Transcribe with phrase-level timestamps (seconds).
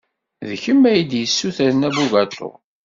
[0.47, 2.49] D kemm ay d-yessutren abugaṭu.